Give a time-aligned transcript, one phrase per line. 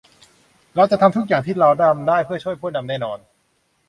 [0.75, 3.19] เราจะทำทุกอย่างที่เราทำได้เพื่อช่วยผู้นำแน่นอน